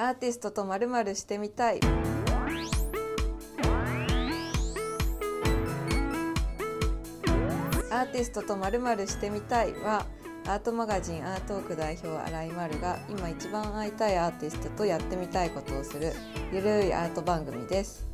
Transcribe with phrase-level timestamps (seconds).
[0.00, 1.80] アーティストとまるまるしてみたい。
[7.90, 10.06] アーティストとまるまるしてみたいは
[10.46, 16.14] アートマガジンアートーク代表新井丸が今一番会いたいアーティストとやってみたいことをする
[16.50, 18.08] ゆるいアート番組です。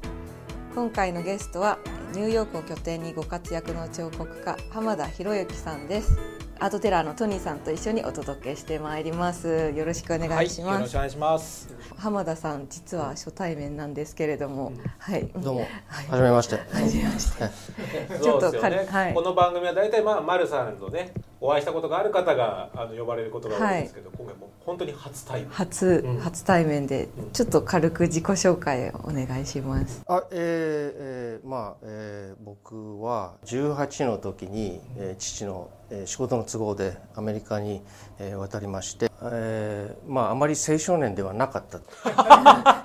[0.74, 1.78] 今回のゲストは
[2.14, 6.35] ニューヨークを拠点にご活躍の彫刻家浜田博之さんです。
[6.58, 9.72] アートテラーのトニーさんと一緒にお届けしてまいります。
[9.76, 11.68] よろしくお願いします、はい、よろしくお願いします。
[11.98, 15.28] 浜田さん実は初対面なんですけれども、はい。
[15.36, 15.66] どうも、は
[16.02, 16.56] い、はじめまして。
[16.56, 17.50] はじめまして。
[18.22, 25.50] ちょっと、ね、はい、この番組は大体まあ丸さんとねお会いしたことがある方があの呼ばれることが多いんですけど、はい、今回も本当に初対面。
[25.50, 30.02] 初、うん、初対面で、ちょっと軽く自己紹介をお願いします。
[30.08, 37.82] あえー、えー、まあ、えー、僕は18の時に、えー、父の、えー、仕事の都合でアメリカに、
[38.18, 42.82] えー、渡りまして、えー、まああまり青少年ではなかった。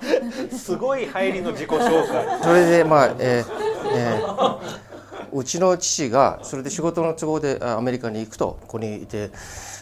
[0.56, 2.42] すごい入りの自己紹介。
[2.42, 3.46] それでまあえー、
[3.94, 4.91] えー
[5.32, 9.30] うちの父がそれで仕事の都合でアメリカに行くとここにいて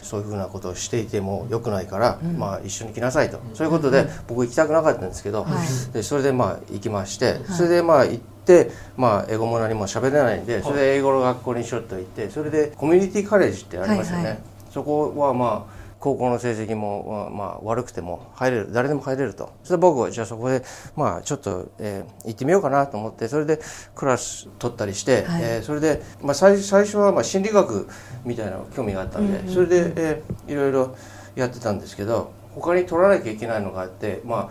[0.01, 5.45] そういうふうなことをしていてもよくないから、うん、まあ、一緒に来なさいと、そういうことで僕行きたくなかったんですけど、
[5.93, 14.41] でそれでまあ行きまして、それでまあ行って、まあ、英語も何も喋れないんでそれで英語の学校にしょっと行ってそれでコミュニティカレッジってありますよね、はいはい、
[14.71, 19.53] そこはまあ高校の成績も、まあ、悪くても入れる誰でも入れると。
[19.63, 20.63] それで僕はじゃあそこで、
[20.95, 23.59] まあ、ちょっと、えー、行ってみようかなと思ってそれで
[23.93, 27.87] クラス取ったりして、はい、えー、それで、まあ、最最初はまあ心理学
[28.25, 30.95] みたいな興味があったんで、うんうん、それで、えー、いろいろ
[31.35, 34.49] やってたんですけど他に取らなきゃいけないのがあって、ま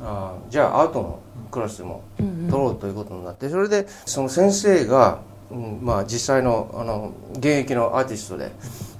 [0.00, 5.20] あ、あじゃあアートのクラスでも取ろうということになってそれでその先生が
[5.52, 8.52] うん、まあ実際のあの現役のアーティストで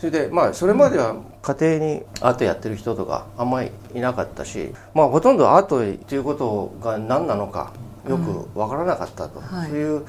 [0.02, 7.72] それでまあそれまでは家庭にアートやってる人とかあんまりいなかったしまあほとんどアートということが何なのか
[8.08, 9.46] よく分からなかったと、うん。
[9.46, 10.04] はい、そういう、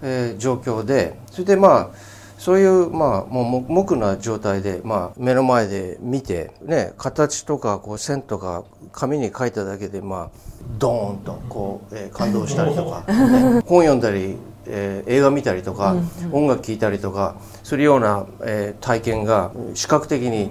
[0.00, 1.90] えー、状況でそれでまあ
[2.38, 8.62] そういう、まあ、もう木な状態で、まあ、目の前で見て、ね、形とか、こう、線とか、
[8.92, 10.30] 紙に書いただけで、まあ、
[10.78, 14.36] ドーンと、こう、えー、感動したりとか、ね、 本読んだり、
[14.68, 15.96] えー、映画見たりとか、
[16.32, 20.50] 音楽聴いたりとかするような、えー、体験が視覚的に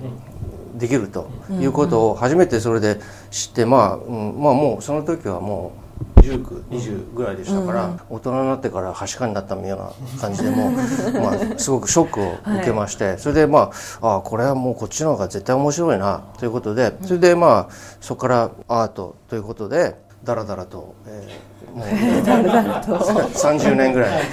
[0.77, 1.29] できると
[1.59, 2.99] いうことを初めてそれで
[3.31, 10.71] 知ってまあ、うん、まあもうその時はもう1920ぐらいでしたから、うん、大人になってからはしかになったような感じでも
[11.21, 20.06] まあ、すごくショックを受けまして、はい、それでまああこれはもうこっちの方が絶対面白いなということでそれでまあそこからアートということで。
[20.23, 22.97] だらだらと、えー、もうだらだらと。
[23.33, 24.23] 30年ぐらい。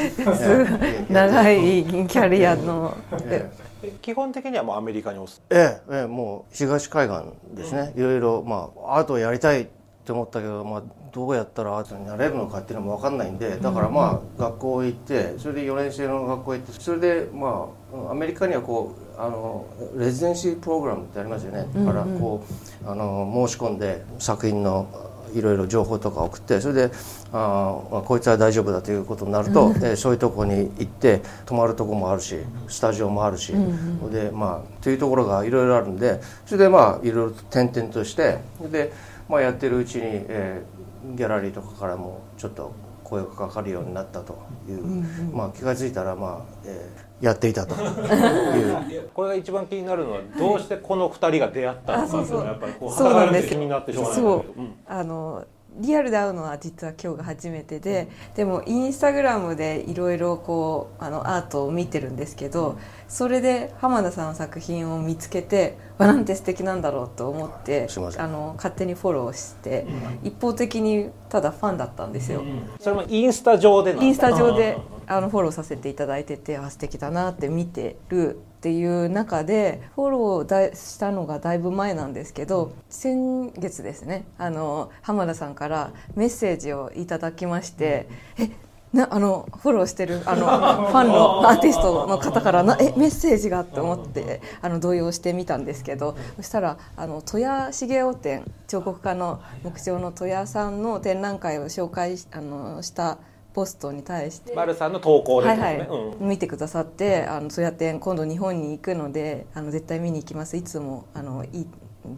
[1.08, 7.22] 長いキャリアの、えー、基本的にはもうアメリカにおすええええ、もう東海岸
[7.54, 9.66] ですね、いろいろまあアートをやりたいっ
[10.04, 17.68] て思ったけど、まあ、どうやったらアートになれるのかっていうのも分かんないんでだからまあ学校行ってそれで4年生の学校行ってそれでま
[18.08, 19.64] あアメリカにはこうあの
[19.96, 21.68] レジデンシープログラムってありますよね。
[21.72, 22.44] だからこ
[22.84, 24.88] うあの申し込んで作品の
[25.34, 26.90] いろいろ情報とか送ってそれで
[27.32, 32.36] あ、まあ、こいつは大丈夫だということになると、うん、えー、そういうとこに行って泊まるとこもあるし
[32.68, 38.38] スタジオもあるし、うんうん、でまあというところがいろいろあるんでそれでまあいろいろ転々として
[38.70, 38.92] で、
[39.28, 42.72] まあ、やってるうちに、えー、ギャラリーとかからもちょっと
[43.04, 47.74] 声がかかるようになったという、うんうん、まあ、気が付いたら、まあえー、やっていたと。
[47.74, 55.46] いうこれが一番気になるのはどうしてこの2人が出会ったのかっていうのはやっぱりこうそうなんです気になってしょうがないそう、うん、あの
[55.76, 69.86] リアルで会うのは実は今日が初めてで、でもインスタグラムでいろいろこうあのアートを見てるんですけど、それで浜田さんの作品を見つけてわなんて素敵なんだろうと思ってあの勝手にフォローして、
[70.22, 72.44] 一方的にただファンだったんですよ、
[72.78, 84.24] それもインスタ上でインスタ上であのフォローさせていただいててあ素敵だなって見てるっていう中でフォローしたのがだいぶ前なんですけど先月ですね。
[84.38, 88.08] あの浜田さんからメッセージをいただきまして
[88.38, 88.50] え
[88.94, 90.46] なあのフォローしてるあの
[90.88, 103.18] ファンのアーティストの方からなえメッセージがと思ってあの動揺してみたんですけどそしたらあの戸谷重雄展彫刻家の木彫の戸谷さんの展覧会を紹介あのした
[103.54, 105.88] ポストに対して丸さんの投稿で、ね、はいはい。
[105.88, 110.56] うん、見てくださってあのそうやって今度日本に行くのであの絶対見に行きます。
[110.56, 111.66] いつもあのいい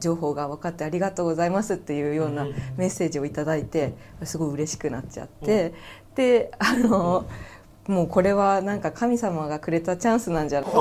[0.00, 2.46] 情報が分かってありがとうございますっていうような
[2.76, 3.94] メッセージを頂いて
[4.24, 5.74] すごい嬉しくなっちゃって、
[6.14, 7.26] であの
[7.88, 10.70] もうこれはなんか神様がくれたチャンスなんじゃない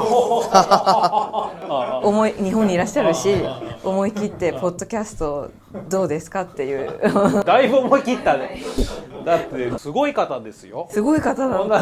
[2.04, 3.36] 思い日本にいらっしゃるし
[3.84, 5.52] 思い切ってポッドキャスト
[5.88, 7.00] どうですかっていう。
[7.46, 8.60] だいぶ思い切ったね
[9.26, 10.88] だってすごい方ですよ。
[10.92, 11.66] すごい方だ。
[11.66, 11.78] なんか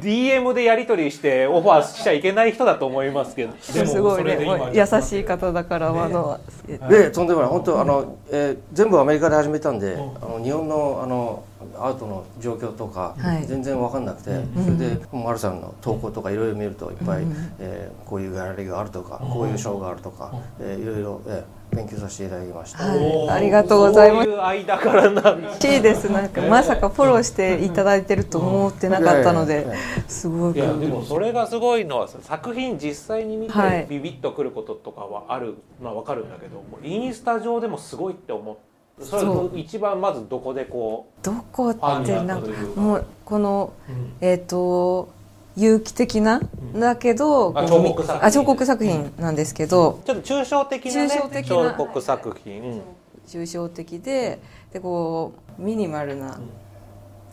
[0.00, 3.52] DM でやり取りしてオファーしちゃいけない人だと思いますけど。
[3.58, 4.38] すごいね。
[4.74, 6.40] 優しい方だから、ね、あの
[6.88, 7.50] でとんでもない。
[7.50, 11.44] 本当あの、えー、全部アメリカで始めたんで、あの日本のあの
[11.76, 13.16] アートの状況とか
[13.46, 22.84] 全然分かんなくて、はい、それで丸さんの投稿とかいろいろ見るといっぱい、うん、えー、こういうギャラリーがあるとか、こういうショーがあるとか、えー、いろいろ、えー、勉強させていただきました。
[22.84, 24.28] はい、ありがとうございます。
[24.28, 26.10] う間からなんしいです。
[26.10, 29.66] なんかまさかフォローしていただいてると思ってなかったので、
[30.08, 30.54] すごい。
[30.54, 38.68] いやでもそれがすごいのは作品実際に見てビビッとくることとかはあるのはわかるんだけど、インスタ上でもすごいって思って。
[39.00, 41.80] それ一番まずどこでこうどこって
[42.24, 45.10] なんかもうこの、うん、えっ、ー、と
[45.58, 46.40] 有機的な、
[46.74, 48.30] だけど、あ彫刻作品。
[48.30, 51.56] 彫刻作品なんですけど、ちょっと抽象的な、ね、抽象的な。
[51.56, 52.82] 彫刻作品、
[53.26, 54.38] 抽象的で
[54.72, 56.38] でこうミニマルな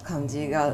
[0.03, 0.73] 感じが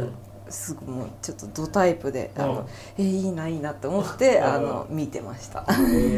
[0.51, 2.67] すぐもうちょっとドタイプであの、
[2.97, 5.65] えいいないいなと思ってあの見てました。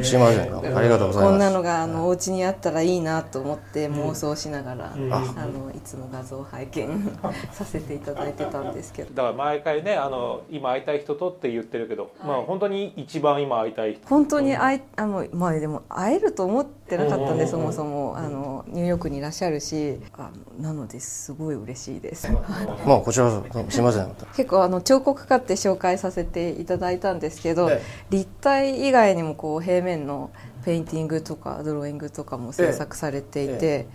[0.04, 1.30] しませんありがとうございます。
[1.30, 7.20] こんなのがあのお家にあったらいいなと思って妄想しながら、あのいつも画像拝見
[7.52, 9.14] させていただいてたんですけど。
[9.14, 14.08] だから毎回ねあの今会いたい人とって言ってるけど、まあ本当に一番今会いたい人。
[14.08, 22.32] 本当に会いあのまあでも会えると思ってなかったんでそもそもあのニューヨークにいらっしゃるし、あなのですごい嬉しいです。
[22.32, 24.16] まあこちらすみません。
[24.36, 30.32] 結構あの彫刻家って紹介させていただいたんですけど、ええ、立体以外にもこう平面の
[30.66, 33.88] ペインティングとかドローイングとかも制作されていて、え、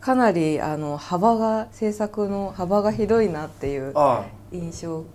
[0.00, 3.94] かなりあの幅が制作の幅が広いなっていう
[4.52, 5.06] 印象を、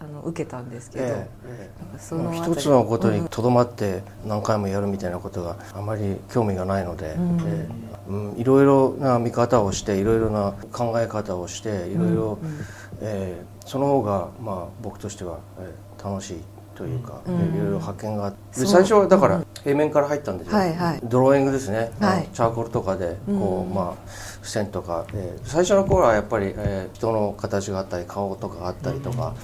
[0.00, 7.38] あの受けたんですけど、ええ、その一つのことにとどまって何回もやるみたいなことがあまり興味がないので、うん。
[7.44, 7.68] え
[8.08, 12.60] うん、いろいろな見方をしていろいろな考え方をしていろいろ、うん
[13.02, 16.36] えー、その方がまあ僕としては、えー、楽しい
[16.74, 18.64] というか、うん、いろいろ発見があって。
[18.64, 24.10] 最初はだから平面から入ったんですよ、はいはい、ドローイングですね、はい、チャーコールとかでこう、まあ
[24.40, 29.34] 付箋とか、えー、最初の頃はやっぱり、えー、人の形があったり顔とかがあったりとか、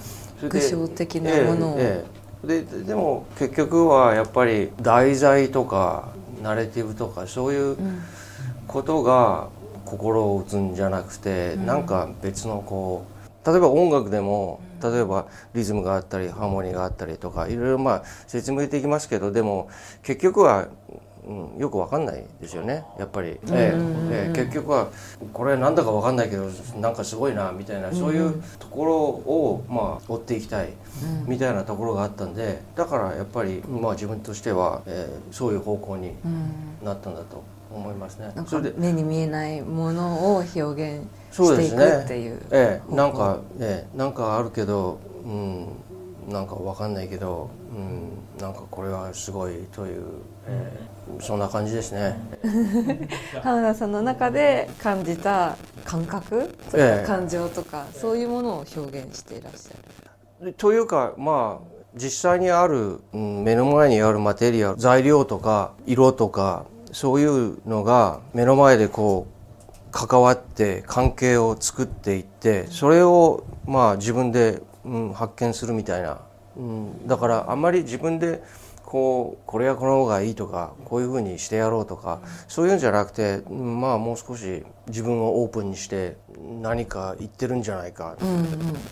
[0.42, 7.76] うん、具象的なものを、えー、えー、ででも結局はやっぱり題材とかナレティブとかそういう
[8.66, 9.48] ことが
[9.84, 13.13] 心を打つんじゃなくて、うん、なんか別のこう
[13.46, 19.68] 例えば音楽でも例えばリズムがあったりハーモニーがあったりとかいろいろまあ説明できますけどでも
[20.02, 20.68] 結局は、
[21.26, 23.74] うん、よく分かんないですよねやっぱり、え
[24.10, 24.88] ええ結局は
[25.32, 26.48] これなんだか分かんないけど
[26.80, 30.70] なんかすごいなみたいなそういうところをまあ追っていきたい
[31.26, 36.14] みたいなところがあったんでだからやっぱりまあ自分としては、えー、そういう方向に
[36.82, 38.32] なったんだと思いますね。
[38.76, 42.34] 目に見えないものを表現していくっていう。
[42.34, 45.68] うね、ええ、なんか、ええ、なんかあるけど、うん、
[46.28, 50.02] なんかわかんないけど、うん、なんかこれはすごいという、
[50.46, 52.18] えー、そんな感じですね。
[53.42, 60.52] 花田さんの中で感じた感覚とか感情とか、えそういうものを表現していらっしゃる。
[60.54, 69.33] というかまあ実際にある、うん、目の前にあるマテリアル材料とか色とかそういうのが目の前でこう
[69.94, 76.20] 関わって関係を作っていってそれをまあ自分で、うん、発見するみたいな、
[76.56, 78.42] うん、だからあんまり自分で
[78.82, 86.16] こうこれはこの方がいいとかこういうふうにしてやろうとかそういうんじゃなくて、まあもう少し自分をオープンにして
[86.60, 88.46] 何か言ってるんじゃないか、うんうん、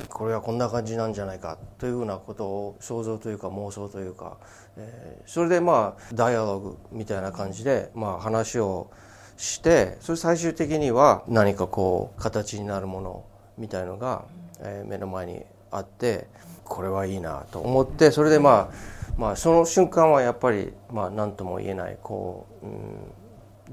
[0.08, 1.58] これはこんな感じなんじゃないか。
[1.78, 4.38] というふうなことを想像というか妄想というか、
[4.76, 8.90] えー、それでまあダイアログみたいな感じで、まあ、話を
[9.36, 13.24] してそれ最終的には何かこう形になるもの
[13.58, 14.24] みたいのが、
[14.60, 16.26] えー、目の前にあって
[16.64, 23.12] これはいいなと思ってそれでまあまあ、その瞬間はやっぱり、まあ、何とも言えないこう、うん、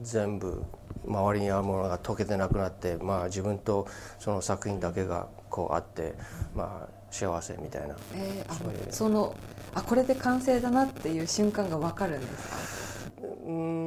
[0.04, 0.64] 全部
[1.08, 3.88] 周りにあるものが溶けてなくなって、まあ、自分と
[4.20, 6.16] その作品だけがこうあって、
[6.54, 8.78] まあ、幸せみたいな、えー、そういう。
[8.90, 9.34] その
[9.74, 13.22] あこれで完成だなっていう瞬間が分かるんですか？
[13.48, 13.79] うん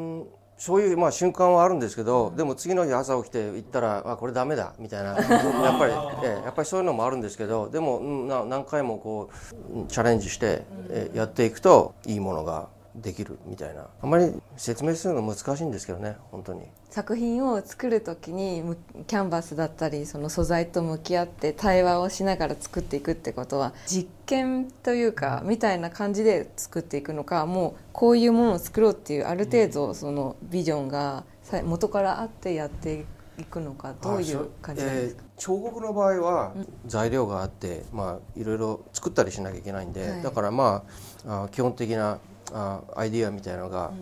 [0.63, 5.17] そういうまあ瞬間はあるんですけど、でも次の日朝起きて行ったらあこれダメだみたいな。
[5.19, 5.93] やっぱり、
[6.23, 13.87] えやっぱりそういうのもあるんですけどでもな何回もこうチャレンジして、えやっていくといいものができるみたいな。
[14.01, 16.63] あんまり説明するの難しいんですけどね本当に。
[16.91, 18.63] 作品を作る時に
[19.07, 31.25] キャンバスだったりその素材と向き合って対話をしながら作っていくってことは実験というかみたいな感じで作っていくのかもうこういうものを作ろうっていうある程度そのビジョンが
[31.65, 33.07] 元からあってやって
[33.39, 36.53] いくのかどういう感じなんですか、えー、彫刻の場合は
[36.87, 40.85] 材料があって、まあ、いろいろ作ったりしなきゃいけないんで、はい、だからま
[41.27, 42.19] あ基本的な
[42.53, 43.93] あアイディアみたいなのが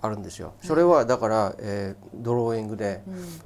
[0.00, 3.02] あるんですよ、うん、それはだから、えー、ドローイングで、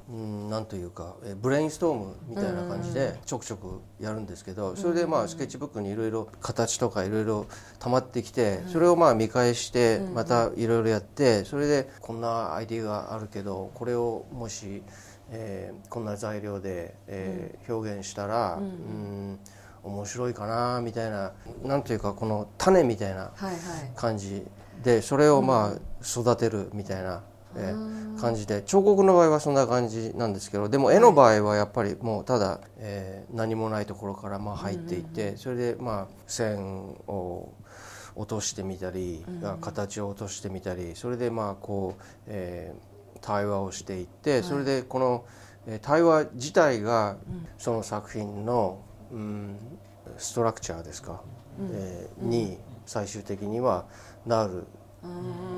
[0.09, 7.47] うん、うんなんというか、えー、ブレインストームみたいな感じでちょくちょくやるんですけどそれでまあスケッチブックにいろいろ形とかいろいろ
[7.79, 14.83] 溜まってきてそれをまあ見返してまたいろいろやってそれでこんなアイディアがあるけどこれをもし、
[15.31, 19.39] えー、こんな材料で、えー、表現したら、うん、うん
[19.83, 21.33] 面白いかなみたいな
[21.63, 23.31] なんというかこの種みたいな
[23.95, 24.45] 感じ
[24.83, 27.23] でそれをまあ育てるみたいな。
[27.55, 27.73] え
[28.21, 37.53] 感じで彫刻の場合はそんな感じなんですけどでも絵の場合はやっぱりもうただ、えー、何もないところからまあ入っていってそれでまあ線を
[38.15, 39.23] 落としてみたり、
[39.61, 45.25] 形を落としてみたりそれでまあこう、えー、対話をしていってそれでこの、
[45.67, 47.17] え対話自体が
[47.57, 49.57] その作品のうん、
[50.17, 51.21] ストラクチャーですか、
[51.59, 53.85] うん、えー、に最終的には
[54.25, 54.65] なる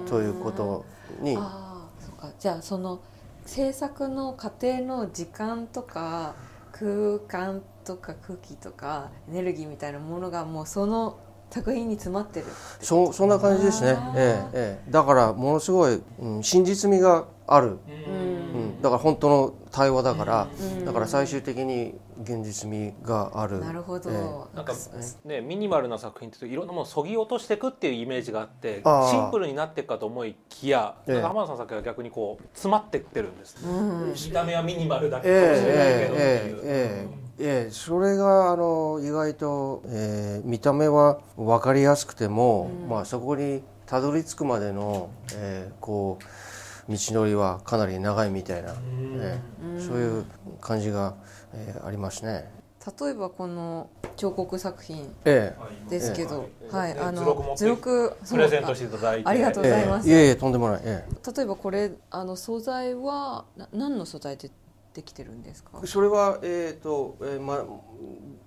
[0.08, 0.86] ということ
[1.20, 1.36] に。
[1.38, 2.31] あそうか。
[2.39, 3.00] じゃあその
[3.46, 6.36] 制作の過程の時間とか
[6.72, 11.17] 空間とか空気とかエネルギーみたいなものがもうその
[11.50, 12.46] 作品に詰まってる
[12.79, 17.77] そそんな感じですね、ええええ、だからものすごい、うん、真実味がある、
[18.08, 18.21] うん、
[18.81, 20.47] だから本当の対話だから、
[20.85, 23.59] だから最終的に現実味がある。
[23.59, 24.73] なるほど、えー、なんか
[25.25, 25.41] ね。
[25.41, 36.59] ミニマルな作品っていろんなものをそぎ落としていくっていうイメージがあってシンプルになっていくかと思いきや、えー、浜田さんさっきは逆にこう詰まっていってるんです、うん、見た目はミニマルだけかもしれないけどっていう。
[36.63, 46.23] えーえーええ、それがあの意外と、えー、見た目は分かりやすくても、うん、まあ、そこにたどり着くまでの、えー、こう
[46.91, 48.75] 道のりはかなり長いみたいな、
[49.19, 50.25] えー、そういう
[50.60, 51.15] 感じが、
[51.53, 52.51] えー、ありますね。
[53.00, 60.10] 例えばこの彫刻作品ですけど、ええはい、あの図録プレゼントしていただいてありがとうございます。
[60.10, 60.83] いえいえとんでもない。
[60.83, 61.03] 例
[61.43, 64.50] えばこれあの素材は何の素材で
[64.93, 65.79] できてるんですか？
[65.86, 67.63] それはえっ、ー、と、えー、ま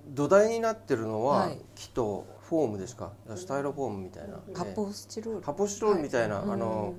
[0.09, 3.13] 土台になってるのは、木とフォームですか？
[3.37, 4.41] スタイロフォームみたいな。
[4.53, 5.41] 発泡スチロール。
[5.43, 6.95] 発泡スチロールみたいな、はい、あの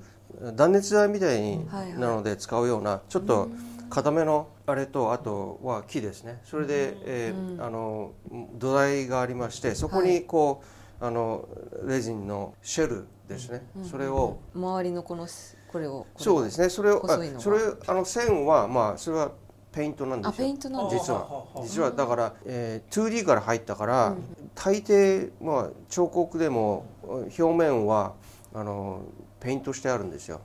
[0.56, 1.66] 断熱材みたいに
[2.00, 3.50] なので使うようなちょっと。
[3.90, 6.42] 固めのあれとあとは木ですね。
[6.44, 8.14] それで、えー、あの
[8.58, 10.64] 土台がありましてそこにこ
[11.00, 11.48] う、はい、あの
[11.88, 15.28] レジンのシェルですね、うん、それを周りのこの
[15.72, 16.70] これをそうですね。
[16.70, 19.32] それをあそれあの線はまあそれは
[19.72, 20.34] ペイントなんですよ。
[20.38, 21.46] ペイントなん実は。
[21.64, 24.24] 実はだから、えー、2D から入ったから、うん、
[24.56, 28.14] 大抵、まあ、彫刻でも表面は
[28.54, 29.02] あの
[29.46, 30.42] ペイントしてあるんですよ、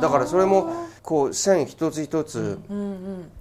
[0.00, 2.60] だからそれもこう線一つ一つ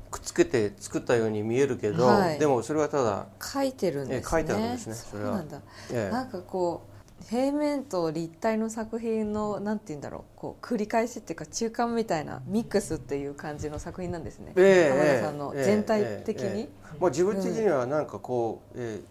[0.09, 5.35] くっつけて作ったように見えるけど、はい、でもそれはただ書いてるんですね、書いてあるんですねそれは。
[5.35, 6.89] なんだ、ええ、なんかこう
[7.29, 10.21] 平面と立体の作品のなんて言うんだろう。
[10.35, 19.01] こう繰り返しっていうか中間みたいなミックスっていう感じの作品なんですね、え浜田さんの全体的に、まあ、自分的にはなんかこう、え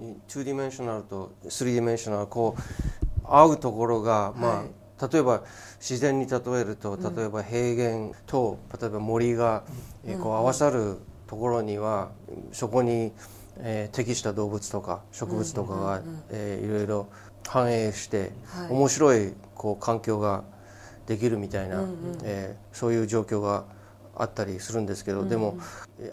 [0.00, 2.62] ー、2 dimensional と3 dimensional こう
[3.24, 4.66] 合うところがまあ、はい
[5.00, 5.42] 例えば
[5.78, 9.64] 自然に例えると例えば平原と例えば森が、
[10.06, 12.10] えこう合わさるところには
[12.52, 13.12] そこに、
[13.58, 17.08] えー、適した動物とか植物とかが、えー、いろいろ
[17.48, 20.44] 反映して、はい、面白いこう環境が
[21.06, 23.64] できるみたいな、うんうん、えー、そういう状況が
[24.14, 25.58] あったりするんですけど、うん、でも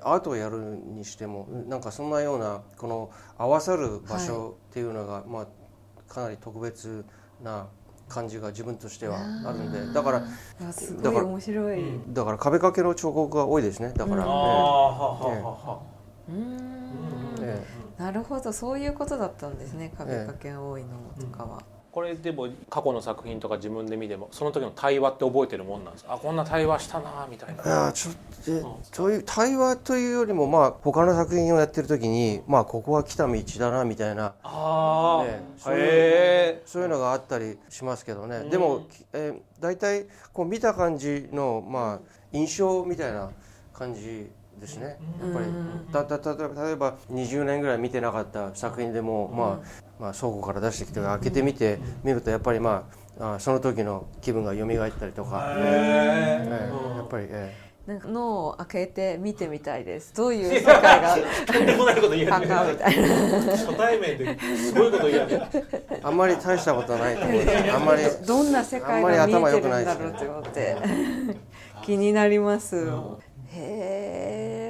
[0.01, 7.05] アートをやるにしてもなんかそんなようなこの合わさる場所っていうのが、はい、まあ、かなり特別
[7.41, 7.67] な
[8.13, 10.19] 感じが自分としてはあるんでだから
[11.01, 11.81] だから面白い。
[12.09, 13.93] だから壁掛けの彫刻が多いですね。
[13.95, 14.25] だから、
[17.97, 18.53] なるほど。
[18.53, 19.91] そういうことだったんですね。
[19.97, 20.89] 壁掛けが多いの
[21.19, 21.63] とかは。
[21.93, 26.15] これでも過去の作品とか自分で見てもその時の対話って覚えてるもんなんですか？
[26.15, 27.63] あこんな対話したなみたいな。
[27.63, 28.15] いやちょっ
[28.61, 34.33] とそういう対話というよりもまあ他の作品をやってる時にまあここは来た道だなみたいな。
[34.41, 43.29] あ、ね、そういうそういうのがあったりしますけどね、でも、えー、大体こう見た感じのまあ印象みたいな
[43.71, 44.97] 感じですね。
[45.21, 45.45] やっぱり。
[45.91, 60.13] たたた例えば20年ぐらい見てなかった作品でも、まあまあ、倉庫から出してきて開けてみて見るとやっぱりまああその時の気分が蘇ったりとか、えー、やっぱり、えーなんか脳を開けて見てみたいです。
[60.15, 62.55] どういう世界がとんでもないこと言えるみたいな。
[63.57, 65.41] 初対面ですごいこと言える。
[66.01, 67.41] あんまり大したことないと思う。
[67.73, 70.77] あんまりどんな世界が見えてるんだろうって思って
[71.83, 72.77] 気になります。
[72.77, 72.89] へ
[73.57, 74.62] え。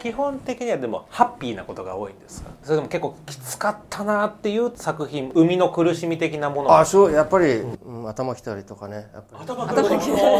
[0.00, 2.50] 基本的にはでもハッピーなことが多いんですか？
[2.62, 6.76] それでも結構きつかったなっていう作品、生みの苦しみ的なもの？
[6.76, 9.08] あ、そうやっぱり、うん、頭きたりとかね。
[9.32, 9.88] 頭きたり。
[9.88, 9.90] い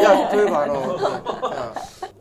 [0.03, 0.99] や例えばあの。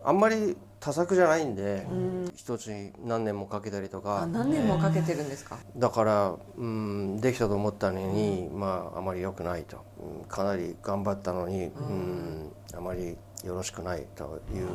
[0.07, 1.87] あんまり多作じゃないんで、
[2.35, 5.57] 一つに何年もかけたりとか何年もかけてるんですか？
[5.75, 14.67] だからうんできたと思ったのに、まああまり良くないと、うん、かなり頑張ったのに、うん、あまりよろしくないという。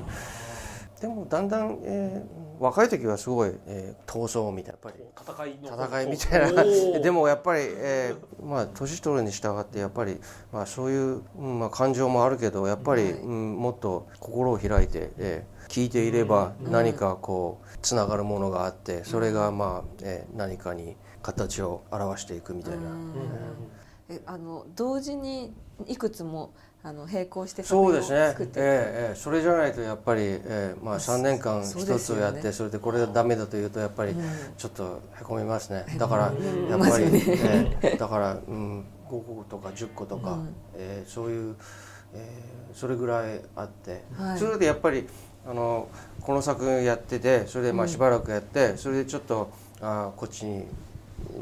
[1.01, 6.65] でもだんだん、えー、若い時はすごい、えー、闘争みたいなやっぱり戦いみたいな。
[7.01, 10.21] でもやっぱり、えー、まあ年取るに従ってやっぱり、
[10.53, 22.81] まあ、そういう、うんまあ、感情もあるけどやっぱり、うん、もっと心を開いて、えー、聞いていれば何かこうつながるものがあってそれがまあ、えー、何かに形を表していくみたいな。
[24.11, 25.55] えあの同時に
[25.87, 34.15] いくつもあの並行してそうですね、ええそれじゃないとやっぱり、えーまあ、3年間一つをやって、それでこれがダメだというとやっぱり
[34.57, 36.33] ちょっとへこみますね、だから
[36.71, 37.05] やっぱり、
[37.83, 40.37] えだから、うん、5個とか10個とか、う
[40.75, 41.57] えそういう、
[42.15, 44.03] えー、それぐらいあって、
[44.39, 45.07] それでやっぱり
[45.47, 45.87] あの
[46.23, 49.51] この作品やっててそれでまあしばらくやって、それでちょっと
[49.83, 50.65] あこっちに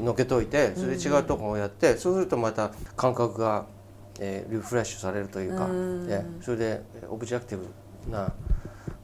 [0.01, 3.65] のけといてそれで違うところをやって、そうするとまた感覚が
[4.19, 8.33] えー、リフレッシュされるというか、えー、それでオブジェクティブな、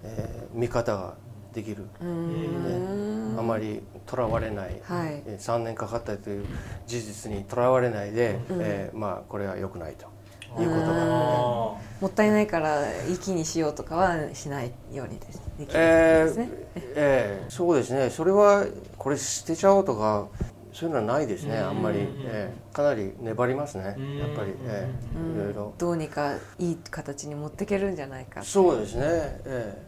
[0.04, 1.16] えー、見方が
[1.54, 6.46] できる、えー、あまりとらわれない、はい、3年かかったという
[6.86, 10.14] 事実にとらわれないで、うん、えー、まあ、これは良くないと。
[10.58, 18.10] いうことが、ね、もったいないから息にしようとかはしないようにですできるですね、えーえー、そうですね。
[18.10, 18.66] それは
[18.98, 20.28] これ捨てちゃおうとか
[20.75, 25.74] そういうのはないですねあんまり、えー、かなり粘りますねやっぱり、えー、いろいろ。
[25.77, 29.03] どうにかいい形に持っていけるんじゃないかそうですね。
[29.05, 29.86] え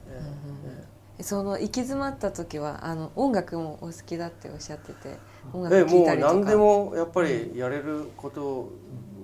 [1.18, 1.22] え。
[1.22, 5.18] ー、その行き詰まった時はあの音楽もお好きだっておっしゃってて
[5.52, 8.72] 音楽聴いたりとか、えー、もう何でもやっぱりやれること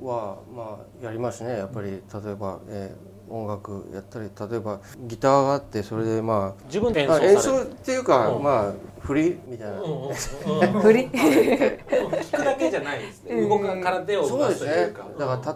[0.06, 1.92] は、まあやりますねやっぱり。
[1.92, 10.14] 例えば、えー音楽やったり例えばギターがあってそれでまあ自分で演奏演奏っていうか、うん、まあ振りみたいな、うんうん、
[10.82, 11.10] 振り？
[11.10, 13.50] 聞くだけじゃないですね。
[13.50, 15.56] 動か体を動かすというか、ね、だからた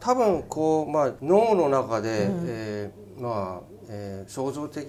[0.00, 4.86] 多分こうまあ脳の中で、うん、えー、まあ、えー、創造的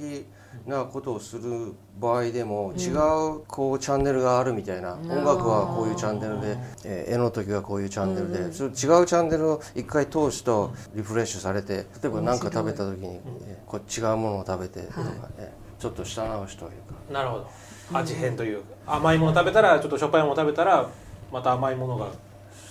[0.70, 15.02] なことをする場合でも違うこうチャンネルがあるみたいな、音楽はこういうチャンネルで、えー、絵の時はこういうチャンネルで、それ違うチャンネルを一回通すとリフレッシュされて例えば何か食べた時に、えー、こう違うものを食べてとか、
[15.38, 16.76] えー、ちょっと舌直しというか。
[17.12, 17.50] なるほど。
[17.92, 18.96] 味変というか。
[18.96, 20.90] 甘いもの食べたらちょっとしょっぱいもの食べたら
[21.32, 22.08] また甘いものが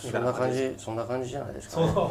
[0.01, 2.11] そんな感じそんな感じじゃないですか、ね、そう。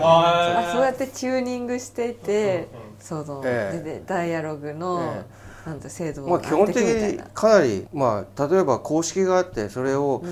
[0.00, 3.20] あそうやってチューニングしていて、うん。
[3.20, 5.24] うん、その、ええ、ダイアログの、え
[5.66, 10.22] え、なんて精度まあ基本的にかなりまあ例えば公式があってそれを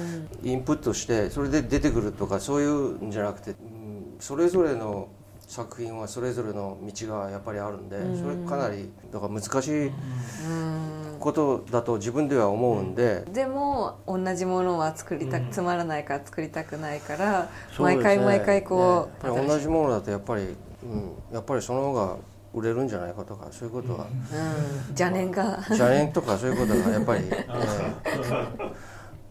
[0.44, 5.08] インプットしてそれで出てくるとかそういうんじゃなくて、うん、それぞれの
[5.48, 9.90] 作品はそれぞれの道がやっぱりあるんで、それかなりだから難しい
[11.22, 20.42] ことだと自分では思うんで、でも同じものは作りたく、つまらないから作りたくないから、毎回毎回こう、ね、同じものだとやっぱり、
[20.82, 22.16] うん、やっぱりその方が
[22.52, 25.62] 売れるんじゃないかとかそういうことは、うん、邪念が。
[25.68, 28.72] 邪念とかそういうことがやっぱり、え ー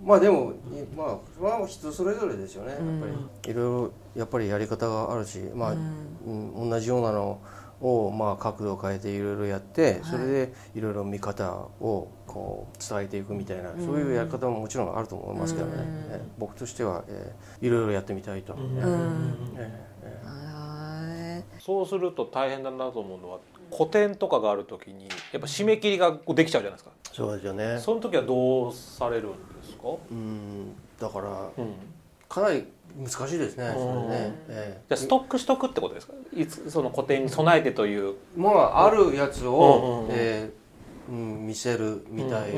[0.03, 0.53] まあでも
[0.95, 3.05] まあそれは人それぞれですよね、やっぱ
[3.45, 7.41] りいろいろやっぱりやり方があるしまあ、うん、同じようなのを
[8.15, 18.55] まあ角度を変えていろいろやってそれでいろいろ見方をこう伝えていくみたいな、そういうやり方ももちろんあると思いますけどね、え僕としては、えー、いろいろやってみたいと、
[21.59, 23.39] そうすると大変だなと思うのは
[23.75, 26.91] 古典とかがある時にやっぱ締め切りができちゃうじゃないですか。
[27.13, 27.77] そうですよね。
[27.79, 29.89] その時はどうされるんですか？
[30.09, 30.73] うん。
[30.99, 31.73] だから、うん、
[32.29, 32.65] かなり
[32.97, 36.13] 難しいですね、それね、えー、じゃストックしとくってことですか？
[36.35, 38.15] いつその古典に備えてという。
[38.35, 42.53] まああるやつを、うんえー、うん、見せるみたい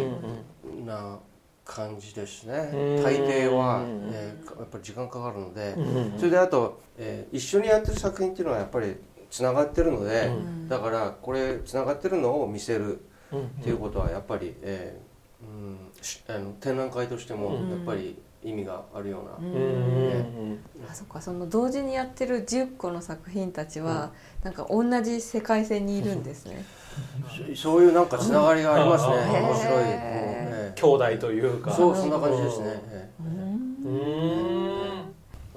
[0.85, 1.19] な
[1.65, 2.53] 感じですね、
[3.01, 5.75] 大抵は、えー、やっぱり時間かかるので、
[6.17, 8.95] それであと、えー、一緒にやってる作品っていうのはやっぱり
[9.31, 10.29] つながってるので、
[10.67, 12.99] だからこれつながってるのを見せる
[13.33, 15.13] っていうことはやっぱり、えー
[15.45, 20.58] うん、あの展覧会としてもやっぱり意味があるような、うんね、
[20.89, 24.12] あそっかその同時にやってる10個の作品たちは、
[24.43, 26.65] うん、なんか同じ世界線にいるんですね。
[27.56, 29.41] そういうなんかつながりがありますね。
[29.41, 29.84] 面白い。
[29.86, 31.71] えー、兄弟というか。
[31.71, 33.12] そうそんな感じですね。
[33.19, 35.13] うん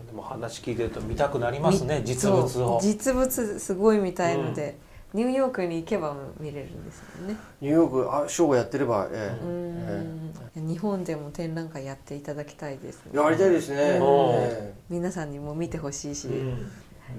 [0.07, 2.81] でも話聞いてると見たくなりますね実物を。
[2.83, 4.79] 実物すごい見たいので。
[5.15, 7.37] ニューヨークに行けば見れるんですよね。
[7.61, 10.59] ニューヨークあショーやってれば、ええ。
[10.59, 13.13] ー、日本でも展覧会やっていただきたいです、ね。
[13.15, 13.77] やりたいですね。
[13.79, 16.29] えー、皆さんにも見てほしいし。
[16.29, 16.71] うん。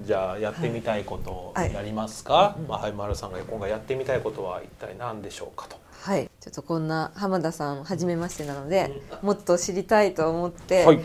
[0.04, 2.62] じゃあやってみたいことやりますか、はい。
[2.68, 5.76] まあ、はい、丸さんが今回やってみたいことは一体何でしょうかと。
[6.02, 6.30] はい。
[6.40, 11.00] ちょっとこんな浜田さん初めましてなので、うん、もっと知りたいと思って、はい、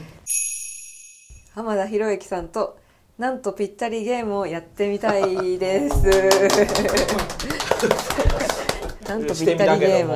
[1.56, 2.78] 浜田博之さんと
[3.18, 5.96] なんとぴったりゲームをやってみたいです。
[9.08, 10.16] なんとぴったりゲーム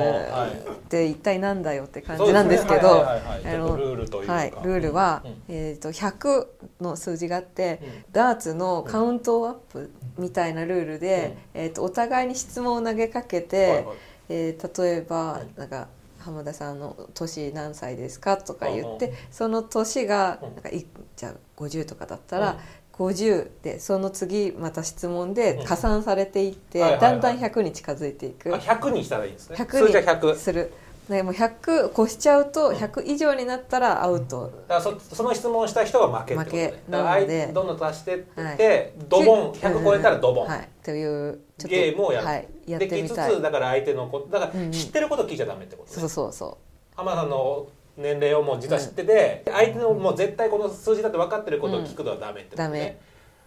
[0.72, 6.46] って一体なんだよって感じなんですけど、あのルールというはい、ルールは、えっ、と100
[6.80, 7.80] の数字があって、
[8.10, 13.86] ダーツのカウントアップみたいなルールで、えっ、とお互いに質問を投げかけて、
[14.28, 15.86] えー、例えばなんか
[16.18, 20.70] 浜田さんの年何歳ですかとか言ってその年がなんか
[21.16, 22.58] じゃあ50とかだったら
[22.98, 29.56] 50でその次また質問で加算されていって、だんだん100に近づいていく、あ100にしたらいいんですね。
[29.56, 30.72] 100にする。
[31.08, 39.52] でも100越しちゃうと100以上になったらアウト、だからそその質問した人が負け負けなのでどんどん足してって、はい、ドボン。
[39.52, 43.30] 100超えたらドボン、はい、というゲームをや,、はい、やってみたい。
[43.30, 46.56] できつつだから相手のだから知ってること聞いちゃダメってことね、そうそうそう。
[46.96, 52.98] 浜田さんの年齢をもう実は知ってて、うん、相手のもう絶対この数字だって分かってることを聞くのはダメってことね、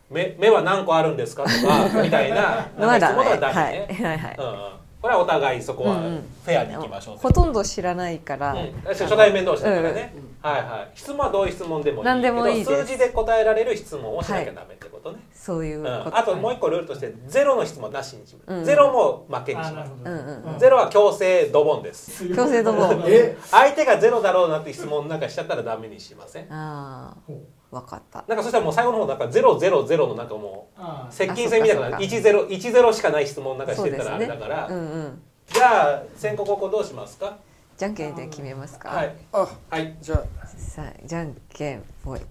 [0.09, 4.03] うん、目目は何個あるんですかとかみたいな 質問はダメね、はい。
[4.03, 10.91] はいはい、うんこれはお互いそこはフェアにいきましょう、うん、ほとんど知らないから、うん、初対面同士だからね、うん、はいはい。
[10.93, 22.27] 質問はどういう質問でもいい何でもいい数字で答えられる質問をしなきゃダメってことね、はい、そういうあともう一個ルールとしてゼロの質問なしにします、ゼロも負けにします、うんうん、ゼロは強制ドボンです。
[22.35, 23.03] 強制ドボン。
[23.49, 26.47] 相手がゼロだろうなって質問なんかしちゃったらダメにしません？
[26.53, 27.33] ああ
[27.71, 28.25] 分かった。
[28.27, 35.21] なんかそしたらもう最後の方なんか000のなんかもう接近戦みたいな1010 10しかない質問なんかしてたらあれだから、ねうんうん。
[35.47, 37.37] じゃあ先攻後攻どうしますか？
[37.77, 38.89] じゃんけんで決めますか。
[38.89, 39.15] はい。
[39.31, 39.97] あはい。
[40.01, 40.47] じゃあ。
[40.47, 42.27] さあじゃんけんぽい、はい、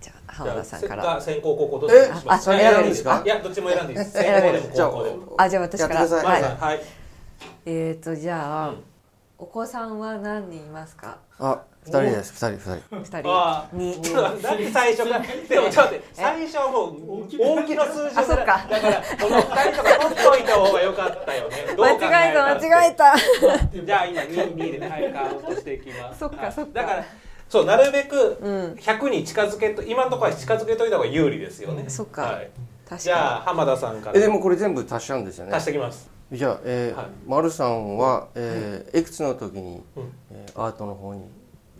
[0.00, 1.20] じゃあ浜田さんから。
[1.20, 3.22] 先攻後攻どっちにしますあそれ選んでいいですか？
[3.24, 4.12] いやどっちも 選んでいいです。
[4.12, 5.34] 先攻でも後攻でも。
[5.38, 6.06] あじゃあ私から。
[6.06, 6.80] はい、はい、
[7.66, 8.84] えっ、ー、とじゃあ、うん、
[9.38, 11.18] お子さんは何人いますか？
[11.40, 12.32] あ二人です。
[12.32, 12.96] 二人二人。
[12.98, 14.56] 二人。
[14.56, 18.66] に最初がでもちょっと最初はもう大きな数字だから。
[18.68, 19.02] だから。
[19.02, 21.56] この二人とか取っといた方が良かったよね。
[21.76, 23.14] 間違えた間違えた。
[23.84, 26.20] じゃあ今二二でねはいカウントしていきます。
[26.20, 26.82] そっかそっか。
[26.82, 27.04] だから
[27.48, 28.38] そうなるべく
[28.78, 32.40] 100に近づけと今のところは近づけといた方が有利ですよね、そっか、
[32.96, 34.16] じゃあ浜田さんから。
[34.16, 35.54] えでもこれ全部足しちゃうんですよね。
[35.54, 36.08] 足してきます。
[36.32, 40.12] じゃあ、えーはい、丸さんは、えー、いくつの時に、うん。
[40.30, 41.28] えー、アートの方に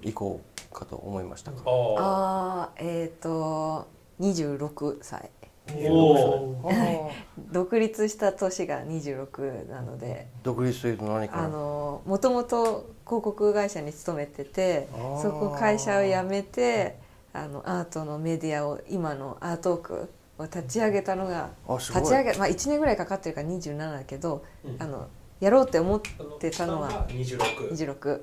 [0.03, 1.59] 行こうかと思いましたか？
[1.67, 3.89] ああえっ、ー、と
[4.21, 5.31] 26歳。
[7.53, 10.27] 独立した年が26なので。
[10.43, 14.89] 独立というと何かあのもともと広告会社に勤めてて
[15.23, 16.99] そこ会社を辞めて
[17.33, 25.09] あのアートのメディアを今のアートークを立ち上げたのが立ち上げ、まあ、1年ぐらいかかってるから27だけど、うん、あの
[25.41, 26.01] やろうって思っ
[26.41, 27.71] てたのは26。
[27.71, 28.21] 26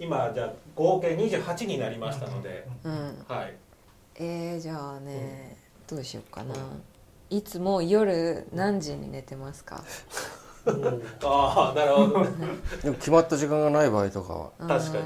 [0.00, 3.54] 今じゃあ合計28になりましたので、うん、はい。
[4.16, 6.54] えー、じゃあね、どうしようかな、
[7.28, 9.84] いつも夜何時に寝てますか？
[11.24, 12.24] ああなるほど。
[12.82, 14.50] でも決まった時間がない場合とかは。
[14.58, 15.04] 確かに。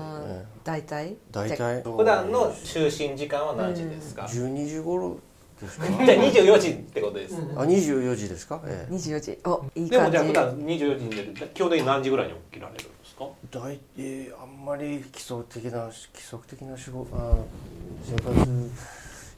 [0.64, 1.16] 大体？
[1.30, 1.82] 大体？
[1.82, 5.16] 普段の就寝時間は何時ですか、うん、12時頃
[5.60, 5.86] ですか？
[5.90, 9.38] じゃあ24時ってことです、あ24時ですか、ええ、24時。
[9.44, 11.34] おいいでもじゃあ普段24時に寝る。
[11.54, 12.84] 基本的に何時ぐらいに起きられる？
[13.18, 13.28] か？
[13.50, 17.36] 大えー、あんまり基礎的な規則的な仕事あ
[18.04, 18.70] 生活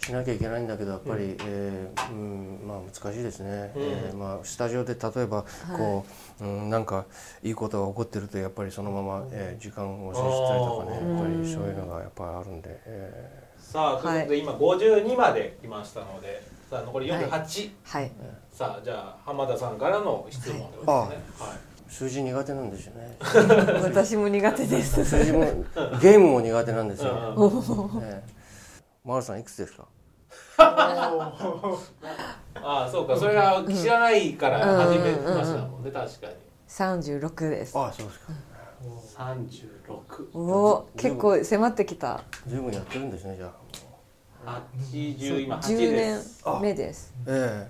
[0.07, 5.45] しなきゃいけないんだけどやっぱり、うん、えー、うんまあ難しいですね、うん、えー、まあ、スタジオで例えば
[5.77, 6.07] こ
[6.41, 7.07] う、はい、うん、なんか
[7.43, 18.13] いいことが起こってるとやっぱりそのまま、えー、時間を接したりとかねやっぱりそういうのがやっぱりあるんで、えー、さあということで今52まで来ましたのでさあ残り48、はい、
[18.53, 21.17] さあじゃあ浜田さんからの質問でございますね。
[21.39, 23.17] はい数字苦手なんですよね。
[23.83, 25.05] 私も苦手です。
[25.05, 25.41] 数字も
[26.01, 27.15] ゲームも苦手なんですよ、
[28.01, 28.23] ね、
[29.05, 29.87] マルさんいくつですか？
[30.59, 31.33] あ
[32.63, 33.17] あそうか。
[33.17, 36.35] それが知らないから始めましたもんね、確かに。
[36.69, 37.79] 36です。
[37.79, 38.33] あそうですか。
[39.17, 40.31] 三十六。
[40.35, 42.23] おお結構迫ってきた。
[42.47, 43.53] 十分やってるんですねじゃ
[44.45, 44.61] あ。
[44.81, 46.45] 八十今八10で年す。
[46.61, 47.15] 目です。
[47.27, 47.69] え。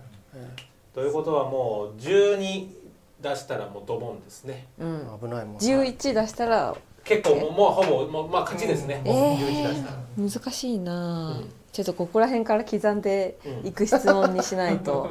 [0.95, 2.76] ということはもう十二
[3.21, 4.67] 出したらもうドボンですね。
[4.79, 5.09] うん。
[5.15, 9.01] え危ないもん11出したら結構もうもうほぼもうまあ勝ちですね。
[9.05, 9.39] えー。
[9.39, 9.97] 十一出したら。
[10.19, 11.37] 難しいな。
[11.37, 11.53] あ、うん。
[11.73, 15.11] ちょっとここら辺から刻んでいく質問にしないと。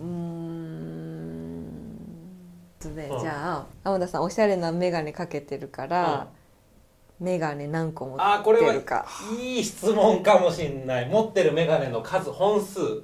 [0.00, 0.72] うーん。
[2.80, 3.20] とねうん。
[3.20, 6.28] じゃあ天田さんおしゃれな眼鏡かけてるから、
[7.20, 9.06] 眼鏡何個持っあーこれはてるか
[9.40, 11.08] いい質問かもしれない。
[11.08, 13.02] 持ってるメガネの数本数。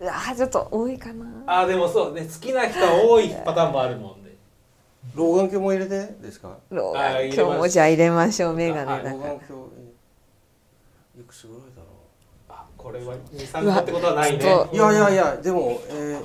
[0.00, 1.26] うわーちょっと多いかな。
[1.46, 2.22] ああでもそうね。
[2.22, 4.36] 好きな人は多いパターンもあるもんね。
[5.14, 6.58] 老眼鏡も入れてですか？
[6.70, 9.12] 老眼鏡もじゃあ入れましょう眼鏡あだから。
[9.12, 9.64] 老眼鏡。
[11.20, 11.86] いくつぐらいだろ
[12.48, 14.44] あこれは二三個ってことはないね。
[14.72, 16.18] いやいやいやでもえ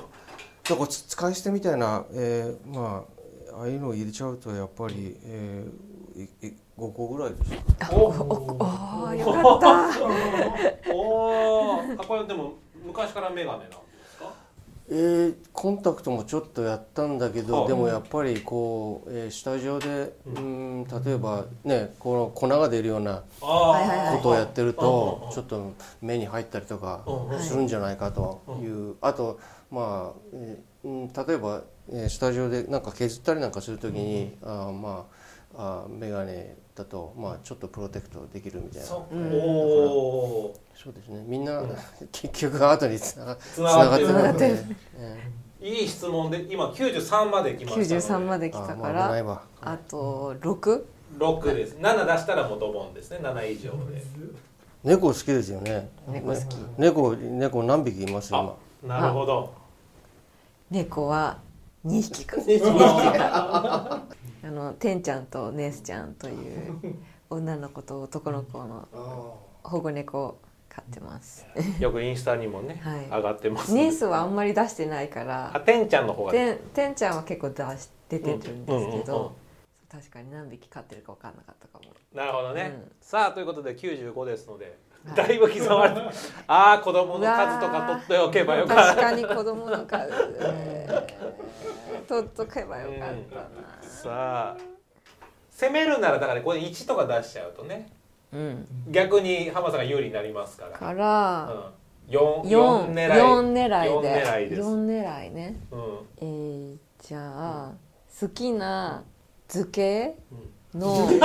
[0.64, 3.04] ー、なんかつ使い捨てみたいな、えー、ま
[3.54, 7.52] あああいうのを入れちゃうとやっぱり、えー、いい5個ぐらいです
[7.92, 10.90] おおおーよかった。
[10.92, 11.80] おお。
[11.98, 12.54] あこれでも
[12.90, 13.76] 昔からメガネなんで
[14.06, 14.32] すか？
[14.92, 20.84] えー、コンタクトもちょっとやったんだけど、はいでもやっぱりこう、えースタジオでうん。
[21.04, 25.72] 例えばねこの粉が出るようなことをやってるとうんちょっと
[26.02, 28.96] 目に入ったりとかうんするんじゃないかという。
[29.00, 29.38] あと
[29.70, 35.19] まあ、えーうん例えば、えースタジオでなんか削ったりなんかするときにあーまあ
[35.62, 36.32] あー眼鏡
[36.74, 39.14] だとまあちょっとプロテクトできるみたいなそう。
[39.14, 40.60] うんおお。
[40.74, 41.62] そうですねみんな
[42.12, 47.96] 結局後につながつながってるつながってるつながってえいい質問で今九十三まで来ましたので。
[47.96, 50.82] 93まで来たからないわあと 6?
[51.18, 51.76] 六です。
[51.80, 53.18] 七出したらもうドボンですね。
[53.22, 54.02] 七以上で。
[54.82, 56.44] 猫好きですよね猫好き
[56.78, 58.28] 猫猫何匹います？
[58.30, 59.52] 今あなるほど。
[60.70, 61.36] 猫は
[61.86, 62.60] 2匹か2匹
[63.18, 64.02] か
[64.50, 66.96] あのてんちゃんとネースちゃんという
[67.30, 68.88] 女の子と男の子の
[69.62, 71.46] 保護猫を飼ってます。
[71.78, 73.04] よくインスタにもね、はい。
[73.04, 76.32] 上がってます、ネースはあんまり出してないかあらてんちゃんの方が。
[76.32, 79.04] てんてんちゃんは結構出し出てるんですけうんうんうんうん。
[79.04, 79.32] ど
[79.88, 81.84] 確かに何匹飼ってるか分かんなかったかも。
[82.12, 82.92] なるほどね、うん。
[83.00, 85.28] さあということで95ですので、はい。
[85.28, 86.00] だいぶ刻まれて
[86.48, 88.84] ああ子供の数とか取っておけばよかった。
[88.96, 90.12] 確かに子供の数。
[90.40, 91.50] えー。
[92.10, 94.56] 取っとけばよかったな、さあ
[95.50, 97.88] 攻めるならだからこれ1とか出しちゃうとね。
[98.32, 101.72] うん、逆に浜さんが有利になりますから、から、
[102.08, 103.18] うん、4, 四狙い。
[103.18, 105.56] 四狙い四で狙いです、四狙いね。
[105.72, 105.98] うん。
[106.18, 107.72] えー、じゃあ
[108.20, 109.02] 好きな
[109.48, 110.80] 図形うん。
[110.80, 111.18] の図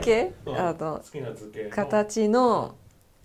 [0.00, 0.32] 形？
[0.46, 0.52] う。
[0.52, 0.56] ん。
[0.58, 1.70] あの好きな図形の。
[1.70, 2.74] 形の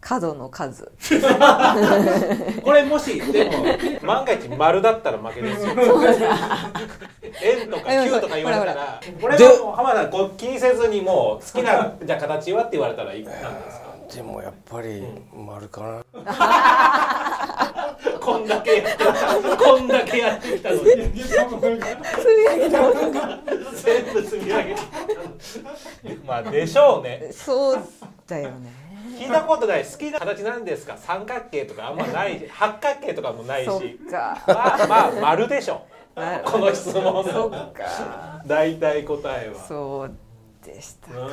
[0.07, 0.91] 角の数。
[2.63, 3.51] これもしでも
[4.07, 5.71] 万が一丸だったら負けですよ。
[7.41, 13.85] 円とか球とか言われたらこれはもう浜田こう気にせずにもう好きなじゃあ形はって言われたらいくなんですか？
[14.15, 16.03] でもやっぱり丸かな。
[18.21, 20.83] こんだけやってきたこんだけやってきたのに。
[20.83, 23.39] 積み上げたものが
[23.73, 24.81] 全部積み上げた
[26.27, 27.29] まあでしょうね。
[27.31, 27.79] そう
[28.27, 28.84] だよね
[29.19, 29.85] 聞いたことない。
[29.85, 30.97] 好きな形なんですか？
[30.97, 33.67] 三角形とかあんまないし 八角形とかもないし。
[33.67, 34.41] そっか。
[34.47, 35.81] まあまあ丸でしょ。
[36.15, 38.41] なこの質問そっのか。
[38.45, 39.55] 大体答えは。
[39.55, 40.11] そう
[40.63, 41.29] でしたう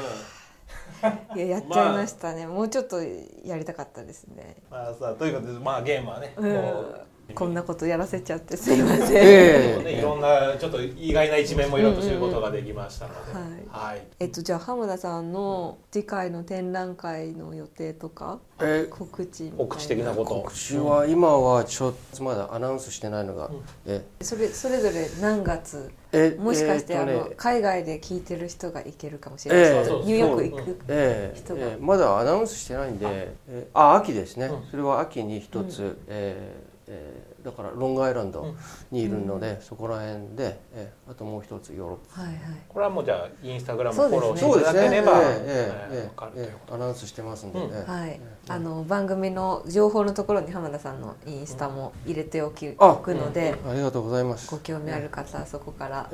[1.35, 1.39] ん。
[1.39, 3.03] いややっちゃいましたね、もうちょっと
[3.45, 4.57] やりたかったですね。
[4.71, 6.53] まあさということでまあゲームはね、うん。
[6.53, 13.33] もうこんなことやらせちゃってすいません、えね、いろんなちょっと意外な一面もいろいろと知ることができましたので、
[13.71, 20.25] はい、えっとじゃあ浜田さんの次回の展覧会の予定とかえ告知みたい告知的なこと。
[20.27, 23.51] 告知は今はちょっとまだアナウンスしてないのが、
[23.87, 25.91] えそれそれぞれ何月？
[26.13, 27.13] えもしかして、あえーね。
[27.15, 31.61] の海外で聞いてる人が行けるかもしれない、ええちょっとニューヨーク行く、ええ人が。
[31.61, 34.71] ええまだアナウンスしてないんで、ええあ秋ですね、うん。
[34.71, 38.55] それは秋に一つ、ええええだからロングアイランド
[38.91, 42.39] にいるので、そこら辺で、ええあともう一つヨーロッはいはい。
[42.69, 44.81] これはもうじゃあインスタグラムフォローそうですね。
[44.81, 47.73] していただければ、ええええええ分かるというええアナウンスしてますんで、うん。
[47.73, 54.51] ええはい、あの番組の情報のところに浜田さんのインスタも入れておき、あおくので、ありがとうございます。
[54.51, 56.11] ご興味ある方はそこから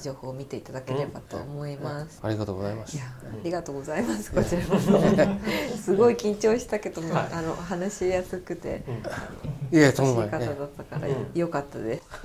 [0.00, 2.20] 情報を見ていただければと思います。
[2.22, 2.96] ありがとうございます。
[2.96, 3.10] いや、あ
[3.42, 4.32] りがとうございます。
[4.32, 4.92] こちらこそ。
[5.84, 8.82] すごい緊張したけども、あの話しやすくて、
[9.70, 11.14] いえ優しいとんでもない、方だえったからうん。
[11.34, 12.02] 良かったです。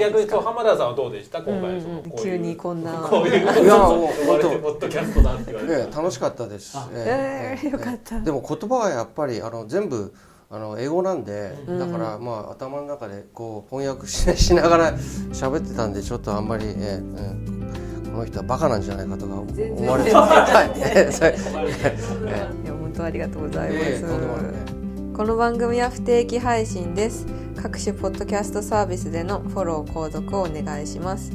[0.00, 1.42] 逆に浜田さんはどうでした？
[1.42, 1.76] 今回うん。
[1.76, 8.20] うんそのこういう急にこんなこういうもう呼ばれてポッドキャストだって言われて、えええ楽しかったです、えーよかった。
[8.20, 10.12] でも言葉はやっぱりあの全部
[10.50, 14.92] あの英語なんでだからまあ頭の中でこう翻訳ししながら
[15.32, 17.72] 喋ってたんでちょっとあんまり、えーうん、
[18.14, 20.14] この人はバカなんじゃないかとか思われて。
[20.14, 20.80] はい。
[21.28, 22.66] い。
[22.66, 27.26] や本当ありがとうございます、えー、この番組は不定期配信です。
[27.60, 31.32] 各種ポッドキャストサービスでのフォロー購読をお願いします。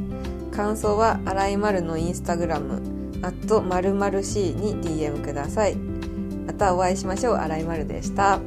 [0.51, 2.81] 感想は洗い丸のインスタグラム
[3.21, 5.75] アット〇〇 C に DM ください。
[5.75, 7.35] またお会いしましょう。
[7.35, 8.39] 洗い丸でした。